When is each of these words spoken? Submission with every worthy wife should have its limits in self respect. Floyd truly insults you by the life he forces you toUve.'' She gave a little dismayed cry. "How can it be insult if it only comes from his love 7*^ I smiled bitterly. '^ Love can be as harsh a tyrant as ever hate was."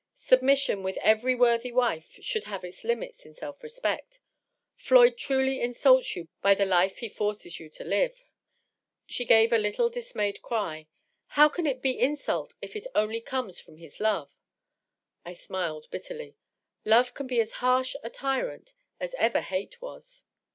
Submission 0.15 0.81
with 0.81 0.97
every 0.97 1.35
worthy 1.35 1.71
wife 1.71 2.17
should 2.23 2.45
have 2.45 2.63
its 2.65 2.83
limits 2.83 3.23
in 3.23 3.35
self 3.35 3.61
respect. 3.61 4.19
Floyd 4.75 5.15
truly 5.15 5.61
insults 5.61 6.15
you 6.15 6.27
by 6.41 6.55
the 6.55 6.65
life 6.65 6.97
he 6.97 7.07
forces 7.07 7.59
you 7.59 7.69
toUve.'' 7.69 8.25
She 9.05 9.25
gave 9.25 9.53
a 9.53 9.59
little 9.59 9.91
dismayed 9.91 10.41
cry. 10.41 10.87
"How 11.37 11.49
can 11.49 11.67
it 11.67 11.83
be 11.83 11.99
insult 11.99 12.55
if 12.63 12.75
it 12.75 12.87
only 12.95 13.21
comes 13.21 13.59
from 13.59 13.77
his 13.77 13.99
love 13.99 14.29
7*^ 14.31 14.33
I 15.25 15.33
smiled 15.35 15.85
bitterly. 15.91 16.29
'^ 16.31 16.33
Love 16.83 17.13
can 17.13 17.27
be 17.27 17.39
as 17.39 17.51
harsh 17.61 17.95
a 18.03 18.09
tyrant 18.09 18.73
as 18.99 19.13
ever 19.19 19.41
hate 19.41 19.83
was." 19.83 20.23